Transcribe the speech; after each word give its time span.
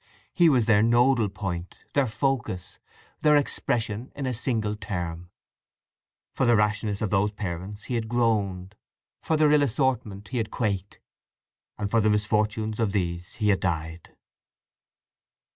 He 0.33 0.49
was 0.49 0.65
their 0.65 0.81
nodal 0.81 1.29
point, 1.29 1.75
their 1.93 2.07
focus, 2.07 2.79
their 3.21 3.35
expression 3.35 4.11
in 4.15 4.25
a 4.25 4.33
single 4.33 4.75
term. 4.75 5.29
For 6.33 6.47
the 6.47 6.55
rashness 6.55 7.03
of 7.03 7.11
those 7.11 7.29
parents 7.29 7.83
he 7.83 7.93
had 7.93 8.09
groaned, 8.09 8.73
for 9.21 9.37
their 9.37 9.51
ill 9.51 9.61
assortment 9.61 10.29
he 10.29 10.37
had 10.37 10.49
quaked, 10.49 10.99
and 11.77 11.91
for 11.91 12.01
the 12.01 12.09
misfortunes 12.09 12.79
of 12.79 12.93
these 12.93 13.35
he 13.35 13.49
had 13.49 13.59
died. 13.59 14.15